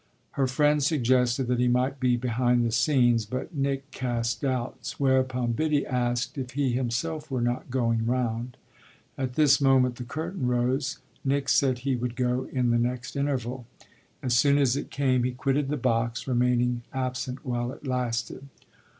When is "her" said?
0.31-0.47